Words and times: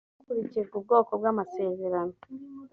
hakurikijwe 0.17 0.73
ubwoko 0.77 1.11
bw 1.19 1.25
amasezerano 1.31 2.15